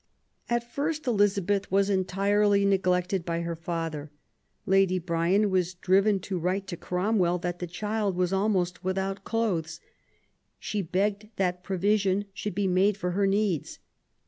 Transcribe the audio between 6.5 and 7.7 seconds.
to Cromwell that the